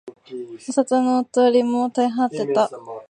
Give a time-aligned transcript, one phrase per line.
[0.67, 2.71] お里の便りも絶え果てた